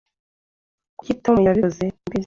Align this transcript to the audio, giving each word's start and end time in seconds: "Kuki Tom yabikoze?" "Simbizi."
"Kuki 0.97 1.13
Tom 1.23 1.35
yabikoze?" 1.45 1.83
"Simbizi." 1.89 2.17